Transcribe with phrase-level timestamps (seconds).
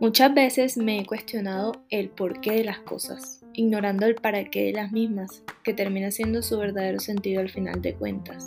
[0.00, 4.72] Muchas veces me he cuestionado el porqué de las cosas, ignorando el para qué de
[4.72, 8.46] las mismas, que termina siendo su verdadero sentido al final de cuentas.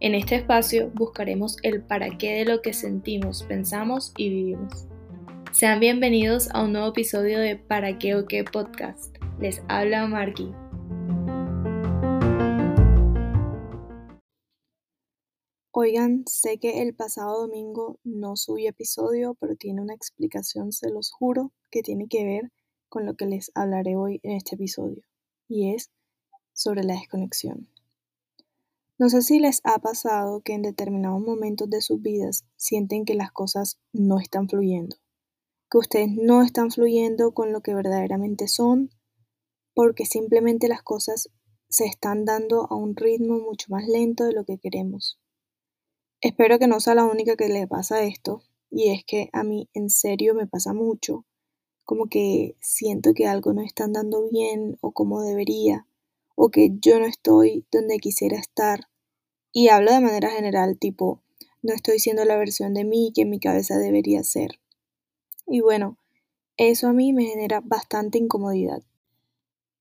[0.00, 4.86] En este espacio buscaremos el para qué de lo que sentimos, pensamos y vivimos.
[5.52, 9.16] Sean bienvenidos a un nuevo episodio de Para qué o qué podcast.
[9.40, 10.52] Les habla Marky.
[15.88, 21.10] Oigan, sé que el pasado domingo no subí episodio, pero tiene una explicación, se los
[21.10, 22.52] juro, que tiene que ver
[22.90, 25.02] con lo que les hablaré hoy en este episodio,
[25.48, 25.90] y es
[26.52, 27.70] sobre la desconexión.
[28.98, 33.14] No sé si les ha pasado que en determinados momentos de sus vidas sienten que
[33.14, 34.96] las cosas no están fluyendo,
[35.70, 38.90] que ustedes no están fluyendo con lo que verdaderamente son,
[39.72, 41.30] porque simplemente las cosas
[41.70, 45.18] se están dando a un ritmo mucho más lento de lo que queremos.
[46.20, 49.68] Espero que no sea la única que le pasa esto, y es que a mí
[49.72, 51.24] en serio me pasa mucho,
[51.84, 55.86] como que siento que algo no está andando bien o como debería,
[56.34, 58.88] o que yo no estoy donde quisiera estar.
[59.52, 61.22] Y hablo de manera general, tipo,
[61.62, 64.58] no estoy siendo la versión de mí que mi cabeza debería ser.
[65.46, 65.98] Y bueno,
[66.56, 68.82] eso a mí me genera bastante incomodidad.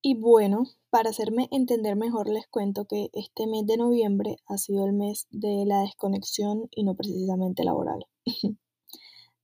[0.02, 4.86] Y bueno, para hacerme entender mejor les cuento que este mes de noviembre ha sido
[4.86, 8.06] el mes de la desconexión y no precisamente laboral.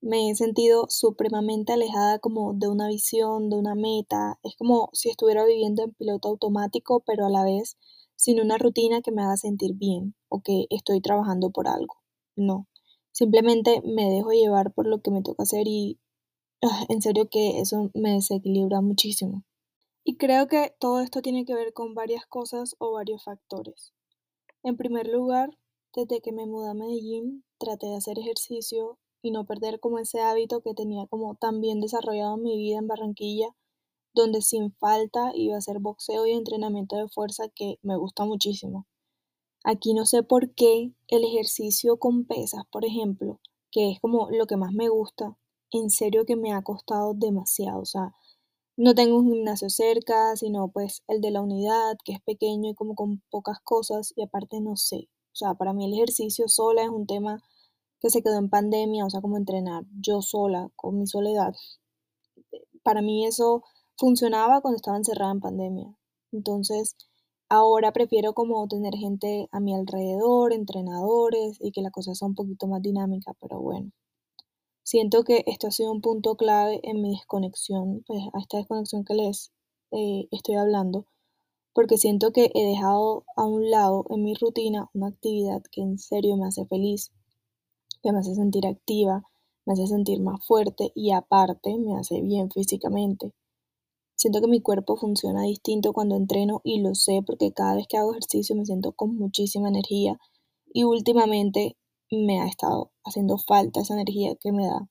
[0.03, 4.37] me he sentido supremamente alejada como de una visión, de una meta.
[4.43, 7.77] Es como si estuviera viviendo en piloto automático, pero a la vez
[8.15, 11.95] sin una rutina que me haga sentir bien o que estoy trabajando por algo.
[12.35, 12.67] No,
[13.11, 15.99] simplemente me dejo llevar por lo que me toca hacer y
[16.61, 19.43] ah, en serio que eso me desequilibra muchísimo.
[20.03, 23.93] Y creo que todo esto tiene que ver con varias cosas o varios factores.
[24.61, 25.57] En primer lugar,
[25.95, 30.19] desde que me mudé a Medellín, traté de hacer ejercicio y no perder como ese
[30.19, 33.55] hábito que tenía como tan bien desarrollado en mi vida en Barranquilla,
[34.13, 38.85] donde sin falta iba a hacer boxeo y entrenamiento de fuerza que me gusta muchísimo.
[39.63, 43.39] Aquí no sé por qué el ejercicio con pesas, por ejemplo,
[43.71, 45.37] que es como lo que más me gusta,
[45.71, 47.79] en serio que me ha costado demasiado.
[47.79, 48.13] O sea,
[48.77, 52.75] no tengo un gimnasio cerca, sino pues el de la unidad, que es pequeño y
[52.75, 55.09] como con pocas cosas, y aparte no sé.
[55.33, 57.41] O sea, para mí el ejercicio sola es un tema
[57.99, 61.53] que se quedó en pandemia, o sea, como entrenar yo sola, con mi soledad.
[62.83, 63.63] Para mí eso
[63.97, 65.95] funcionaba cuando estaba encerrada en pandemia.
[66.31, 66.95] Entonces,
[67.49, 72.35] ahora prefiero como tener gente a mi alrededor, entrenadores, y que la cosa sea un
[72.35, 73.91] poquito más dinámica, pero bueno.
[74.85, 79.05] Siento que esto ha sido un punto clave en mi desconexión, pues a esta desconexión
[79.05, 79.53] que les
[79.91, 81.07] eh, estoy hablando,
[81.73, 85.97] porque siento que he dejado a un lado en mi rutina una actividad que en
[85.99, 87.11] serio me hace feliz,
[88.01, 89.23] que me hace sentir activa,
[89.65, 93.33] me hace sentir más fuerte y aparte me hace bien físicamente.
[94.15, 97.97] Siento que mi cuerpo funciona distinto cuando entreno y lo sé porque cada vez que
[97.97, 100.19] hago ejercicio me siento con muchísima energía
[100.73, 101.77] y últimamente
[102.11, 104.89] me ha estado haciendo falta esa energía que me da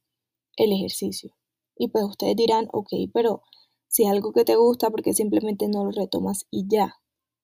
[0.56, 1.34] el ejercicio.
[1.76, 3.42] Y pues ustedes dirán, ok, pero
[3.88, 6.96] si es algo que te gusta, porque simplemente no lo retomas y ya?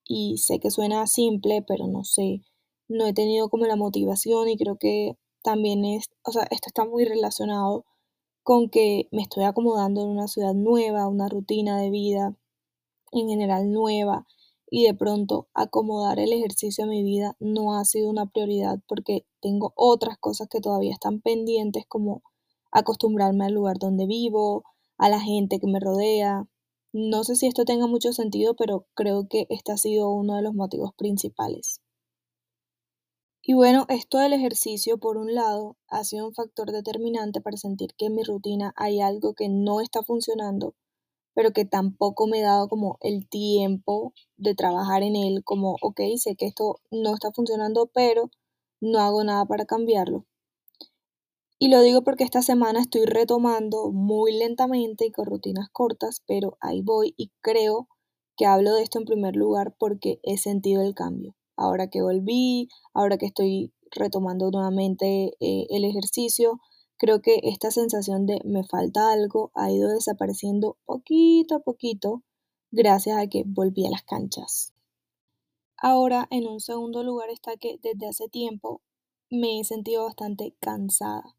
[0.05, 2.43] Y sé que suena simple, pero no sé,
[2.89, 6.85] no he tenido como la motivación y creo que también es, o sea, esto está
[6.85, 7.85] muy relacionado
[8.43, 12.35] con que me estoy acomodando en una ciudad nueva, una rutina de vida
[13.13, 14.27] en general nueva
[14.71, 19.27] y de pronto acomodar el ejercicio a mi vida no ha sido una prioridad porque
[19.41, 22.23] tengo otras cosas que todavía están pendientes como
[22.71, 24.65] acostumbrarme al lugar donde vivo,
[24.99, 26.49] a la gente que me rodea.
[26.93, 30.43] No sé si esto tenga mucho sentido, pero creo que este ha sido uno de
[30.43, 31.81] los motivos principales.
[33.43, 37.95] Y bueno, esto del ejercicio, por un lado, ha sido un factor determinante para sentir
[37.97, 40.75] que en mi rutina hay algo que no está funcionando
[41.39, 46.01] pero que tampoco me he dado como el tiempo de trabajar en él, como, ok,
[46.17, 48.29] sé que esto no está funcionando, pero
[48.81, 50.27] no hago nada para cambiarlo.
[51.61, 56.59] Y lo digo porque esta semana estoy retomando muy lentamente y con rutinas cortas, pero
[56.61, 57.87] ahí voy y creo
[58.37, 61.37] que hablo de esto en primer lugar porque he sentido el cambio.
[61.57, 66.59] Ahora que volví, ahora que estoy retomando nuevamente eh, el ejercicio,
[66.99, 72.25] Creo que esta sensación de me falta algo ha ido desapareciendo poquito a poquito
[72.73, 74.75] gracias a que volví a las canchas.
[75.77, 78.83] Ahora, en un segundo lugar está que desde hace tiempo
[79.31, 81.37] me he sentido bastante cansada.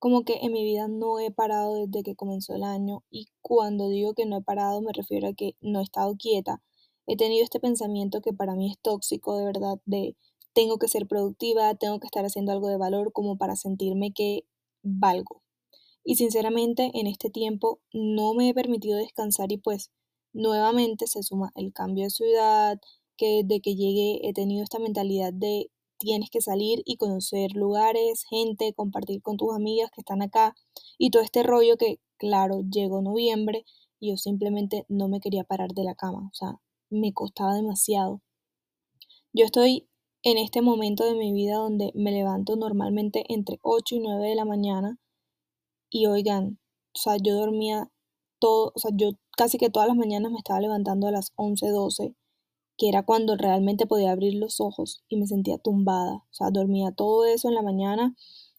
[0.00, 3.88] Como que en mi vida no he parado desde que comenzó el año y cuando
[3.88, 6.62] digo que no he parado me refiero a que no he estado quieta.
[7.06, 10.16] He tenido este pensamiento que para mí es tóxico de verdad de
[10.52, 14.44] tengo que ser productiva, tengo que estar haciendo algo de valor como para sentirme que
[14.86, 15.42] valgo.
[16.04, 19.90] Y sinceramente en este tiempo no me he permitido descansar y pues
[20.32, 22.80] nuevamente se suma el cambio de ciudad,
[23.16, 28.24] que de que llegué he tenido esta mentalidad de tienes que salir y conocer lugares,
[28.28, 30.54] gente, compartir con tus amigas que están acá
[30.98, 33.64] y todo este rollo que, claro, llegó noviembre
[33.98, 36.60] y yo simplemente no me quería parar de la cama, o sea,
[36.90, 38.20] me costaba demasiado.
[39.32, 39.88] Yo estoy
[40.26, 44.34] en este momento de mi vida donde me levanto normalmente entre 8 y 9 de
[44.34, 44.98] la mañana
[45.88, 46.58] y oigan,
[46.96, 47.92] o sea, yo dormía
[48.40, 51.68] todo, o sea, yo casi que todas las mañanas me estaba levantando a las 11,
[51.68, 52.16] 12
[52.76, 56.16] que era cuando realmente podía abrir los ojos y me sentía tumbada.
[56.16, 58.16] O sea, dormía todo eso en la mañana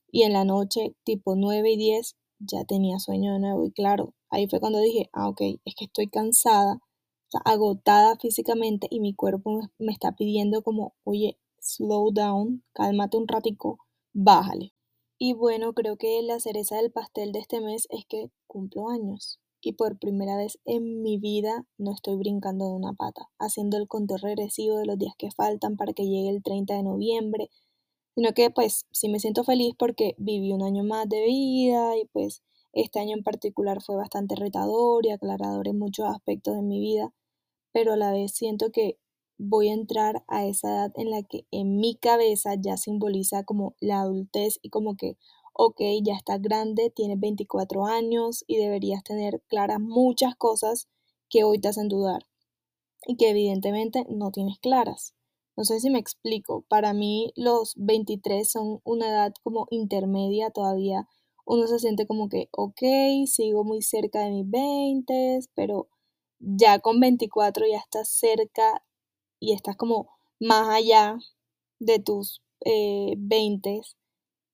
[0.09, 3.65] y en la noche, tipo 9 y 10, ya tenía sueño de nuevo.
[3.65, 6.79] Y claro, ahí fue cuando dije, ah, ok, es que estoy cansada,
[7.43, 11.37] agotada físicamente y mi cuerpo me está pidiendo como, oye,
[11.67, 13.79] slow down, cálmate un ratico,
[14.13, 14.73] bájale.
[15.19, 19.39] Y bueno, creo que la cereza del pastel de este mes es que cumplo años
[19.61, 23.87] y por primera vez en mi vida no estoy brincando de una pata, haciendo el
[23.87, 27.49] conteo regresivo de los días que faltan para que llegue el 30 de noviembre,
[28.15, 32.05] sino que pues sí me siento feliz porque viví un año más de vida y
[32.05, 32.43] pues
[32.73, 37.13] este año en particular fue bastante retador y aclarador en muchos aspectos de mi vida,
[37.73, 38.97] pero a la vez siento que
[39.37, 43.75] voy a entrar a esa edad en la que en mi cabeza ya simboliza como
[43.79, 45.17] la adultez y como que
[45.57, 50.87] ok, ya estás grande, tienes 24 años y deberías tener claras muchas cosas
[51.29, 52.27] que hoy te hacen dudar
[53.07, 55.15] y que evidentemente no tienes claras.
[55.55, 61.07] No sé si me explico, para mí los 23 son una edad como intermedia todavía.
[61.45, 62.81] Uno se siente como que, ok,
[63.25, 65.87] sigo muy cerca de mis 20, pero
[66.39, 68.83] ya con 24 ya estás cerca
[69.39, 71.17] y estás como más allá
[71.79, 73.81] de tus eh, 20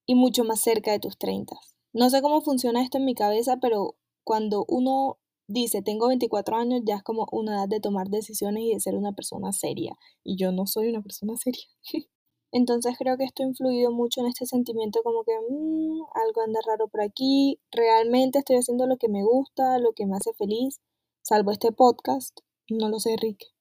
[0.06, 1.56] y mucho más cerca de tus 30.
[1.94, 6.82] No sé cómo funciona esto en mi cabeza, pero cuando uno dice tengo 24 años
[6.86, 9.98] ya es como una edad de tomar decisiones y de ser una persona seria.
[10.24, 11.66] Y yo no soy una persona seria.
[12.52, 16.60] Entonces creo que esto ha influido mucho en este sentimiento como que mm, algo anda
[16.66, 17.60] raro por aquí.
[17.72, 20.80] Realmente estoy haciendo lo que me gusta, lo que me hace feliz,
[21.24, 22.40] salvo este podcast.
[22.70, 23.54] No lo sé, Rick.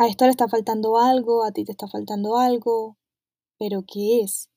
[0.00, 2.96] A esto le está faltando algo, a ti te está faltando algo.
[3.58, 4.48] Pero ¿qué es?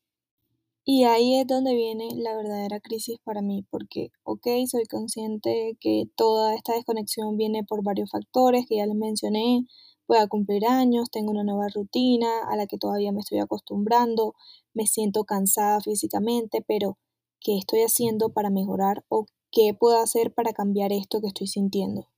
[0.86, 6.06] Y ahí es donde viene la verdadera crisis para mí, porque, ok, soy consciente que
[6.16, 9.68] toda esta desconexión viene por varios factores que ya les mencioné,
[10.08, 14.36] voy a cumplir años, tengo una nueva rutina a la que todavía me estoy acostumbrando,
[14.74, 16.98] me siento cansada físicamente, pero
[17.42, 22.13] ¿qué estoy haciendo para mejorar o qué puedo hacer para cambiar esto que estoy sintiendo?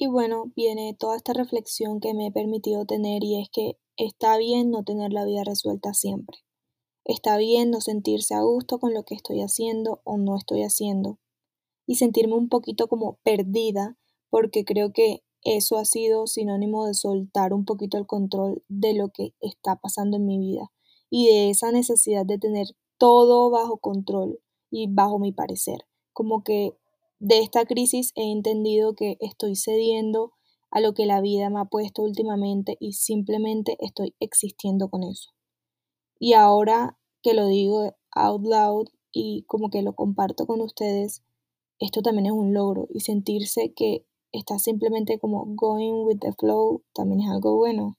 [0.00, 4.38] Y bueno, viene toda esta reflexión que me he permitido tener y es que está
[4.38, 6.38] bien no tener la vida resuelta siempre.
[7.04, 11.18] Está bien no sentirse a gusto con lo que estoy haciendo o no estoy haciendo.
[11.84, 13.98] Y sentirme un poquito como perdida,
[14.30, 19.08] porque creo que eso ha sido sinónimo de soltar un poquito el control de lo
[19.08, 20.70] que está pasando en mi vida
[21.10, 22.68] y de esa necesidad de tener
[22.98, 24.38] todo bajo control
[24.70, 25.86] y bajo mi parecer.
[26.12, 26.76] Como que
[27.20, 30.32] de esta crisis he entendido que estoy cediendo
[30.70, 35.30] a lo que la vida me ha puesto últimamente y simplemente estoy existiendo con eso.
[36.18, 41.22] Y ahora que lo digo out loud y como que lo comparto con ustedes,
[41.78, 46.82] esto también es un logro y sentirse que está simplemente como going with the flow
[46.92, 47.97] también es algo bueno.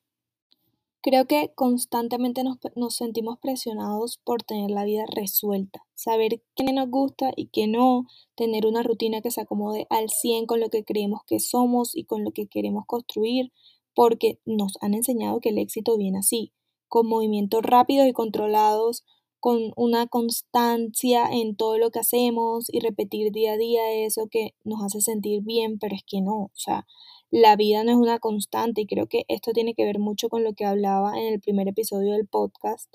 [1.01, 6.89] Creo que constantemente nos, nos, sentimos presionados por tener la vida resuelta, saber qué nos
[6.89, 10.84] gusta y qué no, tener una rutina que se acomode al 100 con lo que
[10.84, 13.53] creemos que somos y con lo que queremos construir,
[13.96, 16.51] porque nos han enseñado que el éxito viene así,
[16.89, 19.06] con movimientos rápidos y controlados,
[19.39, 24.53] con una constancia en todo lo que hacemos y repetir día a día eso que
[24.65, 26.86] nos hace sentir bien, pero es que no, o sea,
[27.31, 30.43] la vida no es una constante y creo que esto tiene que ver mucho con
[30.43, 32.91] lo que hablaba en el primer episodio del podcast.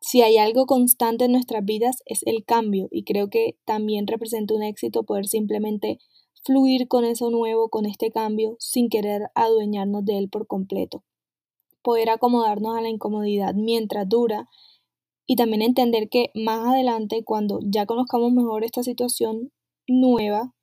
[0.00, 4.54] Si hay algo constante en nuestras vidas es el cambio y creo que también representa
[4.54, 5.98] un éxito poder simplemente
[6.42, 11.04] fluir con eso nuevo, con este cambio, sin querer adueñarnos de él por completo.
[11.82, 14.48] Poder acomodarnos a la incomodidad mientras dura
[15.26, 19.52] y también entender que más adelante, cuando ya conozcamos mejor esta situación
[19.86, 20.54] nueva,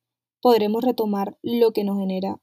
[0.42, 2.40] podremos retomar lo que nos genera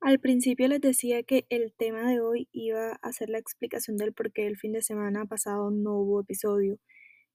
[0.00, 4.12] Al principio les decía que el tema de hoy iba a ser la explicación del
[4.12, 6.80] por qué el fin de semana pasado no hubo episodio.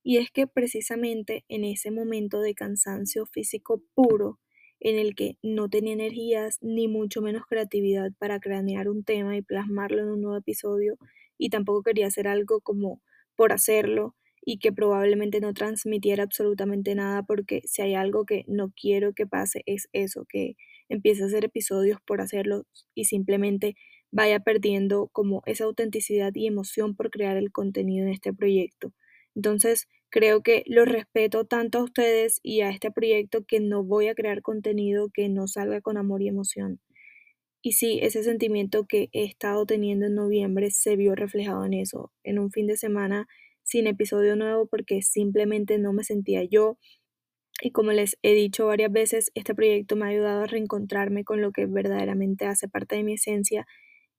[0.03, 4.39] Y es que precisamente en ese momento de cansancio físico puro
[4.81, 9.41] en el que no tenía energías ni mucho menos creatividad para cranear un tema y
[9.41, 10.97] plasmarlo en un nuevo episodio
[11.37, 13.01] y tampoco quería hacer algo como
[13.37, 18.73] por hacerlo y que probablemente no transmitiera absolutamente nada porque si hay algo que no
[18.79, 20.55] quiero que pase es eso, que
[20.89, 23.75] empiece a hacer episodios por hacerlo y simplemente
[24.11, 28.93] vaya perdiendo como esa autenticidad y emoción por crear el contenido en este proyecto.
[29.35, 34.07] Entonces, creo que lo respeto tanto a ustedes y a este proyecto que no voy
[34.07, 36.79] a crear contenido que no salga con amor y emoción.
[37.61, 42.11] Y sí, ese sentimiento que he estado teniendo en noviembre se vio reflejado en eso,
[42.23, 43.27] en un fin de semana
[43.63, 46.77] sin episodio nuevo porque simplemente no me sentía yo.
[47.61, 51.41] Y como les he dicho varias veces, este proyecto me ha ayudado a reencontrarme con
[51.41, 53.65] lo que verdaderamente hace parte de mi esencia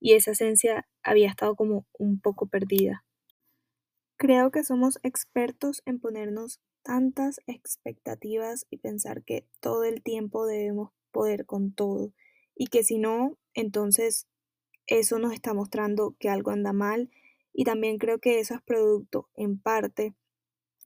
[0.00, 3.04] y esa esencia había estado como un poco perdida.
[4.16, 10.92] Creo que somos expertos en ponernos tantas expectativas y pensar que todo el tiempo debemos
[11.10, 12.12] poder con todo
[12.54, 14.26] y que si no, entonces
[14.86, 17.10] eso nos está mostrando que algo anda mal
[17.52, 20.14] y también creo que eso es producto, en parte,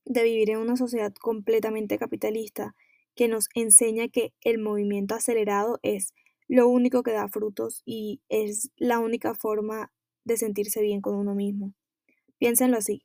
[0.05, 2.75] de vivir en una sociedad completamente capitalista
[3.15, 6.15] que nos enseña que el movimiento acelerado es
[6.49, 9.93] lo único que da frutos y es la única forma
[10.25, 11.75] de sentirse bien con uno mismo.
[12.39, 13.05] Piénsenlo así.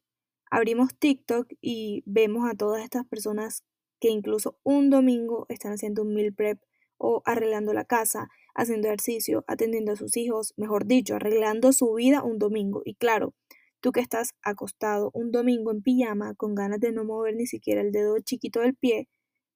[0.49, 3.63] Abrimos TikTok y vemos a todas estas personas
[3.99, 6.59] que incluso un domingo están haciendo un meal prep
[6.97, 12.23] o arreglando la casa, haciendo ejercicio, atendiendo a sus hijos, mejor dicho, arreglando su vida
[12.23, 12.81] un domingo.
[12.85, 13.33] Y claro,
[13.81, 17.81] tú que estás acostado un domingo en pijama con ganas de no mover ni siquiera
[17.81, 19.07] el dedo chiquito del pie,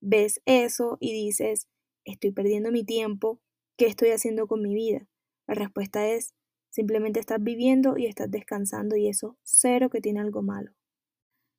[0.02, 1.68] ves eso y dices,
[2.06, 3.40] estoy perdiendo mi tiempo,
[3.78, 5.08] ¿qué estoy haciendo con mi vida?
[5.48, 6.34] La respuesta es,
[6.70, 10.72] simplemente estás viviendo y estás descansando y eso cero que tiene algo malo.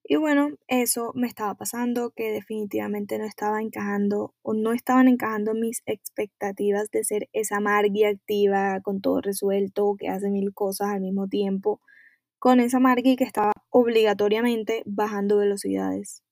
[0.04, 5.54] Y bueno, eso me estaba pasando, que definitivamente no estaba encajando o no estaban encajando
[5.54, 11.00] mis expectativas de ser esa Margie activa, con todo resuelto, que hace mil cosas al
[11.00, 11.80] mismo tiempo,
[12.40, 16.22] con esa Margie que estaba obligatoriamente bajando velocidades.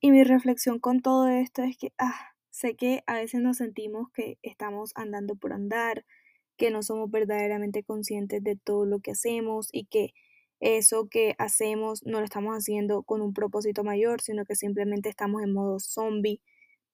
[0.00, 4.10] Y mi reflexión con todo esto es que, ah, sé que a veces nos sentimos
[4.12, 6.04] que estamos andando por andar,
[6.56, 10.12] que no somos verdaderamente conscientes de todo lo que hacemos y que
[10.58, 15.42] eso que hacemos no lo estamos haciendo con un propósito mayor, sino que simplemente estamos
[15.42, 16.40] en modo zombie.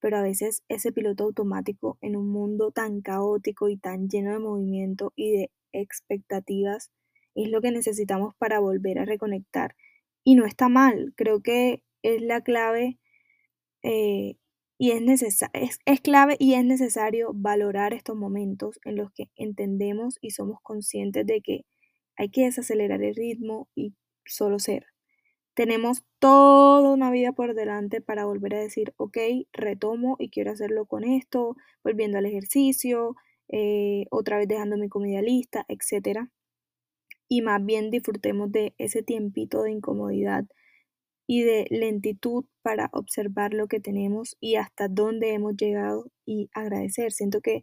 [0.01, 4.39] Pero a veces ese piloto automático en un mundo tan caótico y tan lleno de
[4.39, 6.91] movimiento y de expectativas
[7.35, 9.77] es lo que necesitamos para volver a reconectar.
[10.25, 12.99] Y no está mal, creo que es la clave
[13.83, 14.37] eh,
[14.79, 20.19] y es, es, es clave y es necesario valorar estos momentos en los que entendemos
[20.21, 21.65] y somos conscientes de que
[22.17, 23.95] hay que desacelerar el ritmo y
[24.27, 24.87] solo ser.
[25.55, 29.17] Tenemos toda una vida por delante para volver a decir, ok,
[29.53, 33.15] retomo y quiero hacerlo con esto, volviendo al ejercicio,
[33.49, 36.29] eh, otra vez dejando mi comida lista, etc.
[37.35, 40.45] Y más bien disfrutemos de ese tiempito de incomodidad
[41.27, 47.11] y de lentitud para observar lo que tenemos y hasta dónde hemos llegado y agradecer.
[47.11, 47.63] Siento que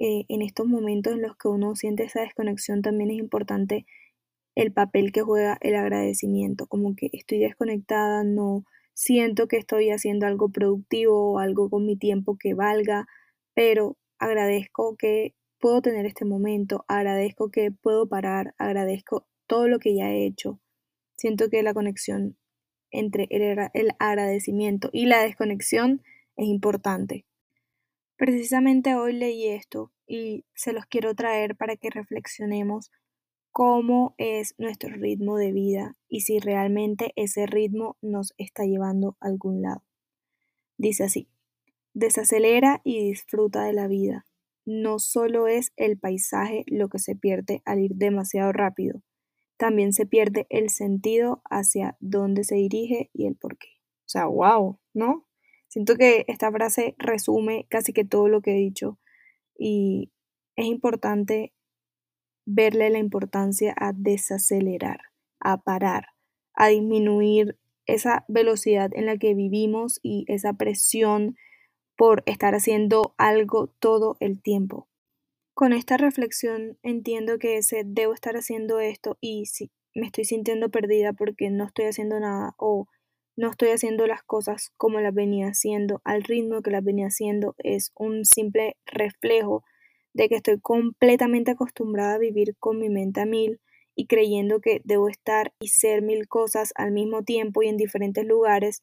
[0.00, 3.86] eh, en estos momentos en los que uno siente esa desconexión también es importante
[4.56, 10.26] el papel que juega el agradecimiento, como que estoy desconectada, no siento que estoy haciendo
[10.26, 13.06] algo productivo o algo con mi tiempo que valga,
[13.54, 19.94] pero agradezco que puedo tener este momento, agradezco que puedo parar, agradezco todo lo que
[19.94, 20.60] ya he hecho.
[21.16, 22.36] Siento que la conexión
[22.90, 26.02] entre el, el agradecimiento y la desconexión
[26.36, 27.26] es importante.
[28.16, 32.90] Precisamente hoy leí esto y se los quiero traer para que reflexionemos
[33.50, 39.28] cómo es nuestro ritmo de vida y si realmente ese ritmo nos está llevando a
[39.28, 39.82] algún lado.
[40.78, 41.28] Dice así,
[41.94, 44.26] desacelera y disfruta de la vida.
[44.66, 49.02] No solo es el paisaje lo que se pierde al ir demasiado rápido,
[49.56, 53.68] también se pierde el sentido hacia dónde se dirige y el por qué.
[54.00, 55.26] O sea, wow, ¿no?
[55.68, 58.98] Siento que esta frase resume casi que todo lo que he dicho
[59.58, 60.12] y
[60.56, 61.52] es importante
[62.44, 65.00] verle la importancia a desacelerar,
[65.40, 66.08] a parar,
[66.54, 71.36] a disminuir esa velocidad en la que vivimos y esa presión
[71.96, 74.88] por estar haciendo algo todo el tiempo.
[75.54, 80.68] Con esta reflexión entiendo que ese debo estar haciendo esto y si me estoy sintiendo
[80.68, 82.86] perdida porque no estoy haciendo nada o
[83.36, 87.54] no estoy haciendo las cosas como las venía haciendo, al ritmo que las venía haciendo,
[87.58, 89.64] es un simple reflejo
[90.14, 93.60] de que estoy completamente acostumbrada a vivir con mi mente a mil
[93.94, 98.24] y creyendo que debo estar y ser mil cosas al mismo tiempo y en diferentes
[98.24, 98.82] lugares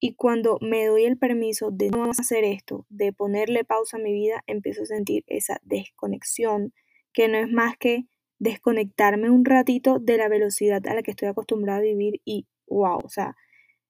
[0.00, 4.12] Y cuando me doy el permiso de no hacer esto, de ponerle pausa a mi
[4.12, 6.72] vida, empiezo a sentir esa desconexión,
[7.12, 8.06] que no es más que
[8.38, 13.00] desconectarme un ratito de la velocidad a la que estoy acostumbrada a vivir y wow,
[13.02, 13.36] o sea,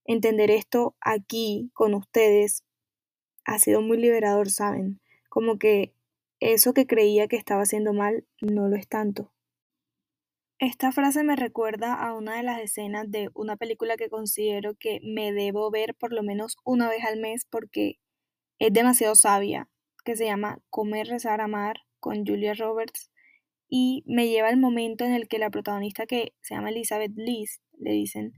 [0.04, 2.64] entender esto aquí con ustedes
[3.44, 5.00] ha sido muy liberador, ¿saben?
[5.28, 5.92] Como que
[6.40, 9.32] eso que creía que estaba haciendo mal no lo es tanto.
[10.60, 14.98] Esta frase me recuerda a una de las escenas de una película que considero que
[15.04, 18.00] me debo ver por lo menos una vez al mes porque
[18.58, 19.68] es demasiado sabia,
[20.04, 23.08] que se llama Comer, Rezar, Amar con Julia Roberts
[23.68, 27.60] y me lleva al momento en el que la protagonista que se llama Elizabeth Liz,
[27.78, 28.32] le dicen,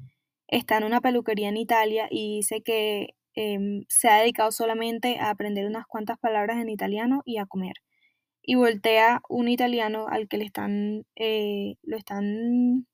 [0.48, 5.30] está en una peluquería en Italia y dice que em, se ha dedicado solamente a
[5.30, 7.76] aprender unas cuantas palabras en italiano y a comer.
[8.50, 12.84] Y voltea un italiano al que le están, eh, lo están,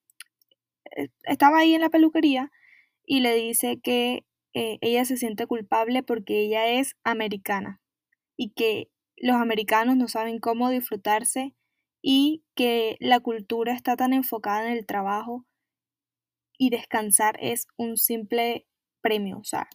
[0.95, 2.53] eh, estaba ahí en la peluquería
[3.07, 7.81] y le dice que eh, ella se siente culpable porque ella es americana
[8.37, 11.55] y que los americanos no saben cómo disfrutarse
[12.03, 15.47] y que la cultura está tan enfocada en el trabajo
[16.59, 18.67] y descansar es un simple
[19.01, 19.71] premio, o sea,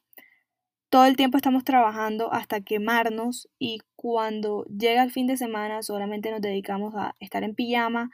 [0.92, 6.32] todo el tiempo estamos trabajando hasta quemarnos y cuando llega el fin de semana solamente
[6.32, 8.12] nos dedicamos a estar en pijama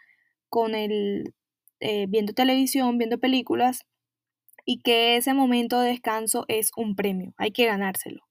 [0.47, 1.33] con el
[1.79, 3.87] eh, viendo televisión, viendo películas
[4.63, 8.21] y que ese momento de descanso es un premio, hay que ganárselo.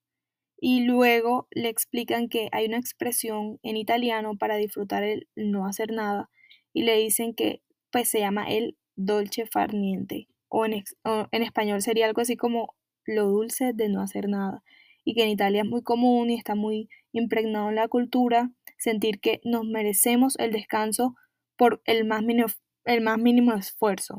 [0.58, 5.90] Y luego le explican que hay una expresión en italiano para disfrutar el no hacer
[5.90, 6.30] nada
[6.72, 11.82] y le dicen que pues se llama el dolce far niente o en, en español
[11.82, 12.76] sería algo así como
[13.06, 14.62] lo dulce de no hacer nada
[15.04, 19.20] y que en Italia es muy común y está muy impregnado en la cultura sentir
[19.20, 21.14] que nos merecemos el descanso
[21.56, 22.48] por el más mínimo,
[22.84, 24.18] el más mínimo esfuerzo.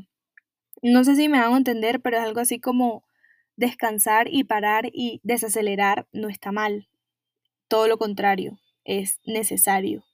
[0.82, 3.04] No sé si me hago entender, pero es algo así como
[3.56, 6.88] descansar y parar y desacelerar no está mal.
[7.68, 10.06] Todo lo contrario, es necesario.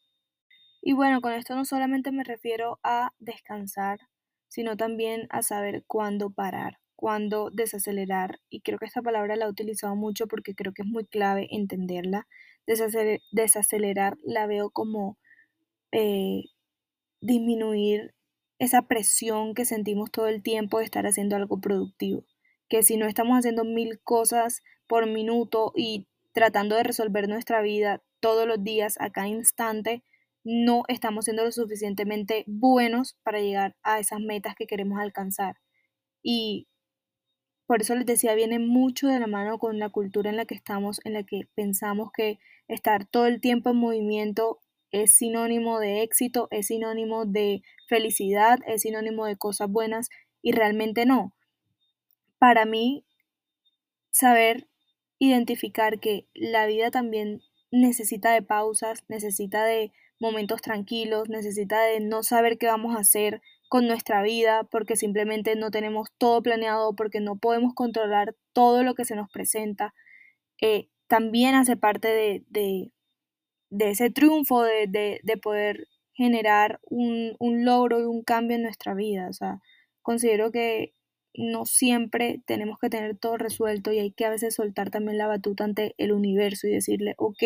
[0.81, 3.99] Y bueno, con esto no solamente me refiero a descansar,
[4.47, 8.39] sino también a saber cuándo parar, cuándo desacelerar.
[8.49, 11.49] Y creo que esta palabra la he utilizado mucho porque creo que es muy clave
[11.51, 12.27] entenderla.
[13.33, 15.17] desacelerar la veo como
[15.91, 16.43] eh,
[17.19, 18.13] disminuir
[18.57, 22.23] esa presión que sentimos todo el tiempo de estar haciendo algo productivo
[22.69, 28.01] que si no estamos haciendo mil cosas por minuto y tratando de resolver nuestra vida
[28.19, 30.03] todos los días, a cada instante,
[30.43, 35.57] no estamos siendo lo suficientemente buenos para llegar a esas metas que queremos alcanzar.
[36.23, 36.67] Y
[37.65, 40.55] por eso les decía, viene mucho de la mano con la cultura en la que
[40.55, 44.59] estamos, en la que pensamos que estar todo el tiempo en movimiento
[44.91, 50.09] es sinónimo de éxito, es sinónimo de felicidad, es sinónimo de cosas buenas
[50.41, 51.33] y realmente no.
[52.37, 53.05] Para mí,
[54.11, 54.67] saber
[55.17, 62.21] identificar que la vida también necesita de pausas, necesita de momentos tranquilos, necesita de no
[62.21, 67.19] saber qué vamos a hacer con nuestra vida porque simplemente no tenemos todo planeado, porque
[67.19, 69.93] no podemos controlar todo lo que se nos presenta,
[70.61, 77.99] eh, también hace parte de, de, ese triunfo, de, de poder generar un, un, logro
[77.99, 79.27] y un cambio en nuestra vida.
[79.29, 79.61] O sea,
[80.01, 80.93] considero que
[81.35, 85.27] no siempre tenemos que tener todo resuelto y hay que a veces soltar también la
[85.27, 87.43] batuta ante el universo y decirle, ok,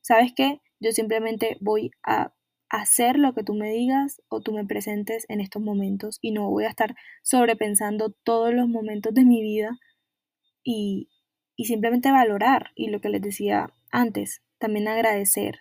[0.00, 0.60] ¿sabes qué?
[0.80, 2.32] Yo simplemente voy a
[2.68, 6.50] hacer lo que tú me digas o tú me presentes en estos momentos y no
[6.50, 9.78] voy a estar sobrepensando todos los momentos de mi vida
[10.62, 11.08] y,
[11.56, 15.60] y simplemente valorar y lo que les decía antes, también agradecer.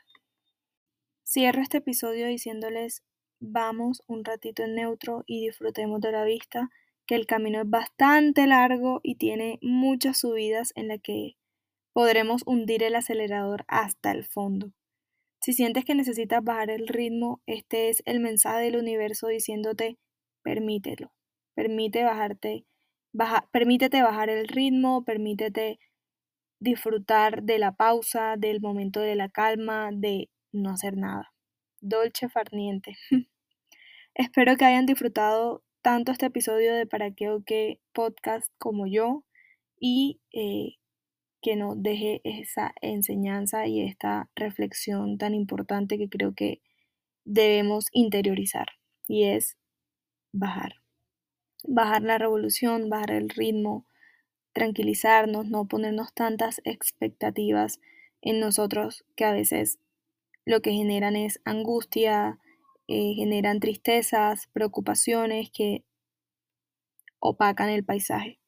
[1.23, 3.03] Cierro este episodio diciéndoles
[3.39, 6.69] vamos un ratito en neutro y disfrutemos de la vista
[7.05, 11.37] que el camino es bastante largo y tiene muchas subidas en las que
[11.93, 14.71] podremos hundir el acelerador hasta el fondo.
[15.45, 19.99] Si sientes que necesitas bajar el ritmo, este es el mensaje del universo diciéndote
[20.41, 21.13] permítelo,
[21.53, 22.65] permite bajarte,
[23.13, 25.77] baja, permítete bajar el ritmo, permítete
[26.59, 31.31] disfrutar de la pausa, del momento de la calma, de no hacer nada.
[31.79, 32.97] Dolce farniente.
[34.15, 39.23] Espero que hayan disfrutado tanto este episodio de Para qué o qué podcast como yo
[39.79, 40.77] y eh,
[41.45, 46.59] que nos deje esa enseñanza y esta reflexión tan importante que creo que
[47.23, 48.65] debemos interiorizar
[49.07, 49.55] y es
[50.31, 50.81] bajar.
[51.63, 53.85] Bajar la revolución, bajar el ritmo,
[54.53, 57.79] tranquilizarnos, no ponernos tantas expectativas
[58.23, 59.77] en nosotros que a veces
[60.45, 62.39] lo que generan es angustia,
[62.87, 65.85] eh, generan tristezas, preocupaciones que
[67.19, 68.39] opacan el paisaje.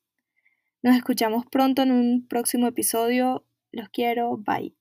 [0.88, 3.46] Nos escuchamos pronto en un próximo episodio.
[3.74, 4.38] Los quiero.
[4.38, 4.74] Bye.